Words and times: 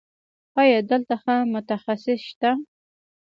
ایا 0.61 0.79
دلته 0.89 1.13
ښه 1.21 1.35
متخصص 1.53 2.19
شته؟ 2.29 2.51